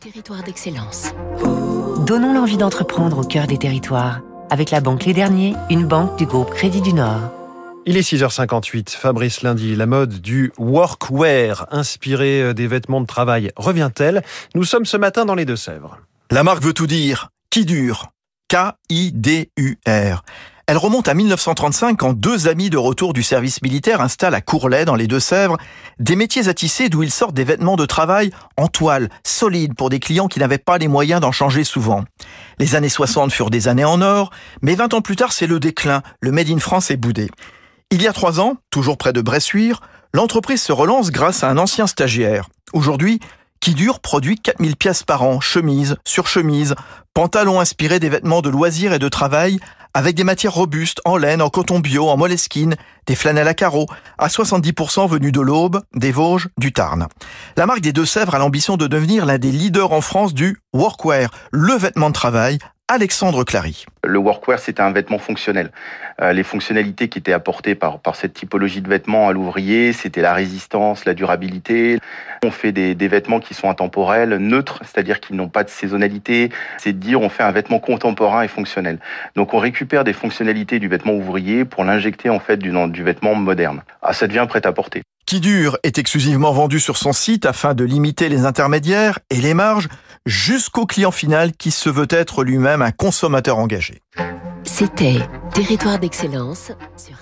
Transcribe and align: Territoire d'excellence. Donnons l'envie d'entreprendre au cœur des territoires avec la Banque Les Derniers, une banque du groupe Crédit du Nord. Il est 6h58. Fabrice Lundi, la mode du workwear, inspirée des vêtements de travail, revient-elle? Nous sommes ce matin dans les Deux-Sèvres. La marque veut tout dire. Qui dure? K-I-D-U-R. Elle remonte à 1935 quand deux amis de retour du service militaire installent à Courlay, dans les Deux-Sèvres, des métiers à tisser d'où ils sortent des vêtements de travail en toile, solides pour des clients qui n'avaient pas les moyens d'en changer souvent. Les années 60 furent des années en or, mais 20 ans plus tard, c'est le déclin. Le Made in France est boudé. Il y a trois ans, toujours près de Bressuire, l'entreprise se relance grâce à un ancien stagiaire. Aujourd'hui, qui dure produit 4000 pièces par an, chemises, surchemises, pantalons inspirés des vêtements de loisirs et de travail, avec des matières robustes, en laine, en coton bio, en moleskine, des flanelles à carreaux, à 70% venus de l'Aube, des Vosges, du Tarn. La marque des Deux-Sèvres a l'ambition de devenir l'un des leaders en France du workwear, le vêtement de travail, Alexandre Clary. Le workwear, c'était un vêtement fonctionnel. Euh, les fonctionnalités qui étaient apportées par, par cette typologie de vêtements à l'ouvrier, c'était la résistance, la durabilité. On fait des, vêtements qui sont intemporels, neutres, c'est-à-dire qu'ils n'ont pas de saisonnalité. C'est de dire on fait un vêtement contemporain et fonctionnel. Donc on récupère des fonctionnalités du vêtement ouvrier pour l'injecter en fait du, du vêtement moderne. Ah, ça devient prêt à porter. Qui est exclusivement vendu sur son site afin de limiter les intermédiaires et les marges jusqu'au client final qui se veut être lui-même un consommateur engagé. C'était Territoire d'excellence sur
Territoire 0.00 0.42
d'excellence. 0.42 1.12
Donnons 2.06 2.32
l'envie 2.32 2.56
d'entreprendre 2.56 3.18
au 3.18 3.22
cœur 3.22 3.46
des 3.46 3.58
territoires 3.58 4.22
avec 4.48 4.70
la 4.70 4.80
Banque 4.80 5.04
Les 5.04 5.12
Derniers, 5.12 5.54
une 5.68 5.84
banque 5.84 6.16
du 6.16 6.24
groupe 6.24 6.48
Crédit 6.54 6.80
du 6.80 6.94
Nord. 6.94 7.30
Il 7.84 7.98
est 7.98 8.00
6h58. 8.00 8.88
Fabrice 8.96 9.42
Lundi, 9.42 9.76
la 9.76 9.84
mode 9.84 10.22
du 10.22 10.54
workwear, 10.56 11.66
inspirée 11.70 12.54
des 12.54 12.66
vêtements 12.66 13.02
de 13.02 13.06
travail, 13.06 13.52
revient-elle? 13.56 14.22
Nous 14.54 14.64
sommes 14.64 14.86
ce 14.86 14.96
matin 14.96 15.26
dans 15.26 15.34
les 15.34 15.44
Deux-Sèvres. 15.44 15.98
La 16.30 16.44
marque 16.44 16.62
veut 16.62 16.72
tout 16.72 16.86
dire. 16.86 17.28
Qui 17.50 17.66
dure? 17.66 18.06
K-I-D-U-R. 18.48 20.22
Elle 20.70 20.76
remonte 20.76 21.08
à 21.08 21.14
1935 21.14 21.96
quand 21.98 22.12
deux 22.12 22.46
amis 22.46 22.70
de 22.70 22.76
retour 22.76 23.12
du 23.12 23.24
service 23.24 23.60
militaire 23.60 24.00
installent 24.00 24.36
à 24.36 24.40
Courlay, 24.40 24.84
dans 24.84 24.94
les 24.94 25.08
Deux-Sèvres, 25.08 25.56
des 25.98 26.14
métiers 26.14 26.46
à 26.46 26.54
tisser 26.54 26.88
d'où 26.88 27.02
ils 27.02 27.10
sortent 27.10 27.34
des 27.34 27.42
vêtements 27.42 27.74
de 27.74 27.86
travail 27.86 28.30
en 28.56 28.68
toile, 28.68 29.08
solides 29.24 29.74
pour 29.74 29.90
des 29.90 29.98
clients 29.98 30.28
qui 30.28 30.38
n'avaient 30.38 30.58
pas 30.58 30.78
les 30.78 30.86
moyens 30.86 31.20
d'en 31.20 31.32
changer 31.32 31.64
souvent. 31.64 32.04
Les 32.60 32.76
années 32.76 32.88
60 32.88 33.32
furent 33.32 33.50
des 33.50 33.66
années 33.66 33.84
en 33.84 34.00
or, 34.00 34.30
mais 34.62 34.76
20 34.76 34.94
ans 34.94 35.00
plus 35.00 35.16
tard, 35.16 35.32
c'est 35.32 35.48
le 35.48 35.58
déclin. 35.58 36.02
Le 36.20 36.30
Made 36.30 36.50
in 36.50 36.60
France 36.60 36.92
est 36.92 36.96
boudé. 36.96 37.32
Il 37.90 38.00
y 38.00 38.06
a 38.06 38.12
trois 38.12 38.38
ans, 38.38 38.54
toujours 38.70 38.96
près 38.96 39.12
de 39.12 39.22
Bressuire, 39.22 39.80
l'entreprise 40.14 40.62
se 40.62 40.70
relance 40.70 41.10
grâce 41.10 41.42
à 41.42 41.50
un 41.50 41.58
ancien 41.58 41.88
stagiaire. 41.88 42.48
Aujourd'hui, 42.72 43.18
qui 43.60 43.74
dure 43.74 43.98
produit 43.98 44.36
4000 44.36 44.76
pièces 44.76 45.02
par 45.02 45.22
an, 45.22 45.40
chemises, 45.40 45.96
surchemises, 46.04 46.76
pantalons 47.12 47.58
inspirés 47.58 47.98
des 47.98 48.08
vêtements 48.08 48.40
de 48.40 48.48
loisirs 48.48 48.92
et 48.92 48.98
de 49.00 49.08
travail, 49.08 49.58
avec 49.94 50.14
des 50.16 50.24
matières 50.24 50.54
robustes, 50.54 51.00
en 51.04 51.16
laine, 51.16 51.42
en 51.42 51.50
coton 51.50 51.80
bio, 51.80 52.08
en 52.08 52.16
moleskine, 52.16 52.76
des 53.06 53.14
flanelles 53.14 53.48
à 53.48 53.54
carreaux, 53.54 53.86
à 54.18 54.28
70% 54.28 55.08
venus 55.08 55.32
de 55.32 55.40
l'Aube, 55.40 55.82
des 55.94 56.12
Vosges, 56.12 56.48
du 56.58 56.72
Tarn. 56.72 57.08
La 57.56 57.66
marque 57.66 57.80
des 57.80 57.92
Deux-Sèvres 57.92 58.34
a 58.34 58.38
l'ambition 58.38 58.76
de 58.76 58.86
devenir 58.86 59.26
l'un 59.26 59.38
des 59.38 59.52
leaders 59.52 59.92
en 59.92 60.00
France 60.00 60.34
du 60.34 60.58
workwear, 60.72 61.30
le 61.50 61.74
vêtement 61.74 62.08
de 62.08 62.14
travail, 62.14 62.58
Alexandre 62.92 63.44
Clary. 63.44 63.86
Le 64.02 64.18
workwear, 64.18 64.58
c'était 64.58 64.80
un 64.80 64.90
vêtement 64.90 65.18
fonctionnel. 65.18 65.70
Euh, 66.20 66.32
les 66.32 66.42
fonctionnalités 66.42 67.08
qui 67.08 67.20
étaient 67.20 67.32
apportées 67.32 67.76
par, 67.76 68.00
par 68.00 68.16
cette 68.16 68.32
typologie 68.34 68.80
de 68.80 68.88
vêtements 68.88 69.28
à 69.28 69.32
l'ouvrier, 69.32 69.92
c'était 69.92 70.22
la 70.22 70.34
résistance, 70.34 71.04
la 71.04 71.14
durabilité. 71.14 72.00
On 72.44 72.50
fait 72.50 72.72
des, 72.72 72.96
vêtements 73.06 73.38
qui 73.38 73.54
sont 73.54 73.70
intemporels, 73.70 74.38
neutres, 74.38 74.80
c'est-à-dire 74.82 75.20
qu'ils 75.20 75.36
n'ont 75.36 75.48
pas 75.48 75.62
de 75.62 75.68
saisonnalité. 75.68 76.50
C'est 76.78 76.92
de 76.92 76.98
dire 76.98 77.20
on 77.20 77.28
fait 77.28 77.44
un 77.44 77.52
vêtement 77.52 77.78
contemporain 77.78 78.42
et 78.42 78.48
fonctionnel. 78.48 78.98
Donc 79.36 79.54
on 79.54 79.58
récupère 79.58 80.02
des 80.02 80.12
fonctionnalités 80.12 80.80
du 80.80 80.88
vêtement 80.88 81.12
ouvrier 81.12 81.64
pour 81.64 81.84
l'injecter 81.84 82.28
en 82.28 82.40
fait 82.40 82.56
du, 82.56 82.72
du 82.88 83.04
vêtement 83.04 83.36
moderne. 83.36 83.82
Ah, 84.02 84.12
ça 84.12 84.26
devient 84.26 84.46
prêt 84.48 84.66
à 84.66 84.72
porter. 84.72 85.02
Qui 85.30 85.40
est 85.84 85.98
exclusivement 85.98 86.50
vendu 86.50 86.80
sur 86.80 86.96
son 86.96 87.12
site 87.12 87.46
afin 87.46 87.72
de 87.72 87.84
limiter 87.84 88.28
les 88.28 88.46
intermédiaires 88.46 89.20
et 89.30 89.40
les 89.40 89.54
marges 89.54 89.88
jusqu'au 90.26 90.86
client 90.86 91.12
final 91.12 91.52
qui 91.52 91.70
se 91.70 91.88
veut 91.88 92.08
être 92.10 92.42
lui-même 92.42 92.82
un 92.82 92.90
consommateur 92.90 93.58
engagé. 93.58 94.02
C'était 94.64 95.20
Territoire 95.54 96.00
d'excellence 96.00 96.72
sur 96.96 97.14